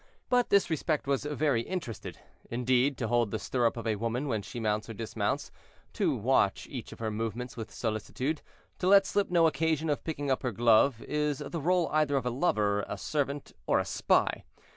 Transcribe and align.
But 0.29 0.49
this 0.49 0.71
respect 0.71 1.05
was 1.05 1.25
very 1.25 1.61
interested. 1.61 2.17
Indeed, 2.49 2.97
to 2.97 3.07
hold 3.07 3.29
the 3.29 3.37
stirrup 3.37 3.77
of 3.77 3.85
a 3.85 3.97
woman 3.97 4.27
when 4.27 4.41
she 4.41 4.59
mounts 4.59 4.89
or 4.89 4.95
dismounts, 4.95 5.51
to 5.93 6.15
watch 6.15 6.65
each 6.71 6.91
of 6.91 6.97
her 6.97 7.11
movements 7.11 7.55
with 7.55 7.69
solicitude, 7.71 8.41
to 8.79 8.87
let 8.87 9.05
slip 9.05 9.29
no 9.29 9.45
occasion 9.45 9.91
of 9.91 10.03
picking 10.03 10.31
up 10.31 10.41
her 10.41 10.51
glove, 10.51 11.03
is 11.03 11.37
the 11.37 11.61
role 11.61 11.87
either 11.91 12.15
of 12.17 12.25
a 12.25 12.31
lover, 12.31 12.83
a 12.87 12.97
servant, 12.97 13.51
or 13.67 13.77
a 13.77 13.85
spy. 13.85 14.43